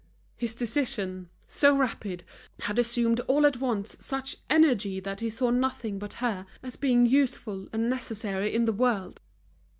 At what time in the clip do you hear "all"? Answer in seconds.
3.27-3.45